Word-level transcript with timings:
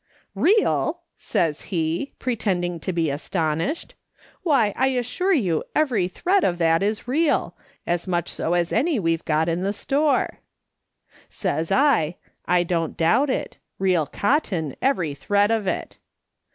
"'Real!' 0.49 1.01
says 1.15 1.61
he, 1.69 2.13
pretending 2.17 2.79
to 2.79 2.91
be 2.91 3.11
astonished, 3.11 3.93
'why, 4.41 4.73
I 4.75 4.87
assure 4.87 5.31
you 5.35 5.63
every 5.75 6.07
thread 6.07 6.43
of 6.43 6.57
that 6.57 6.81
is 6.81 7.07
real; 7.07 7.55
as 7.85 8.07
much 8.07 8.27
so 8.29 8.55
as 8.55 8.73
any 8.73 8.97
we've 8.99 9.23
got 9.25 9.47
in 9.47 9.61
the 9.61 9.73
store.'" 9.73 10.39
Says 11.29 11.71
I: 11.71 12.15
'I 12.47 12.63
don't 12.63 12.97
doubt 12.97 13.29
it; 13.29 13.59
real 13.77 14.07
cotton, 14.07 14.75
every 14.81 15.13
thread 15.13 15.51
of 15.51 15.67
it.' 15.67 15.99